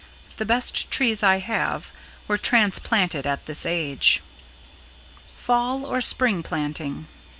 The 0.37 0.47
best 0.47 0.89
trees 0.89 1.21
I 1.21 1.37
have 1.37 1.91
were 2.27 2.39
transplanted 2.39 3.27
at 3.27 3.45
this 3.45 3.67
age." 3.67 4.23
[Sidenote: 5.37 5.39
=Fall 5.39 5.85
or 5.85 6.01
Spring 6.01 6.41
Planting? 6.41 7.05